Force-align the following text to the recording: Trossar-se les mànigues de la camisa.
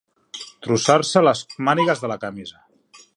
Trossar-se 0.67 1.23
les 1.27 1.43
mànigues 1.69 2.03
de 2.05 2.13
la 2.13 2.21
camisa. 2.25 2.63